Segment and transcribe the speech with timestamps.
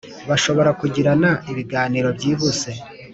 [0.29, 2.69] bashobora kugirana ibiganiro byihuse